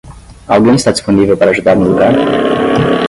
[0.47, 2.13] Alguém está disponível para ajudar no lugar?